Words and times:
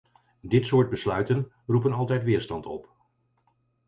Dit 0.41 0.65
soort 0.65 0.89
besluiten 0.89 1.51
roepen 1.67 1.93
altijd 1.93 2.23
weerstand 2.23 2.65
op. 2.65 2.91